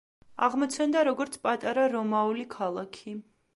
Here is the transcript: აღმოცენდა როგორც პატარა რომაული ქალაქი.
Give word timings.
აღმოცენდა 0.45 1.03
როგორც 1.09 1.37
პატარა 1.45 1.85
რომაული 1.97 2.49
ქალაქი. 2.57 3.17